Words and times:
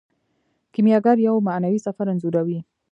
کیمیاګر 0.73 1.17
یو 1.27 1.35
معنوي 1.47 1.79
سفر 1.87 2.05
انځوروي. 2.11 2.59